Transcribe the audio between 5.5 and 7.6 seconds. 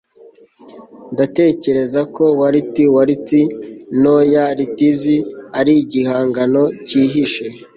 ari igihangano cyihishe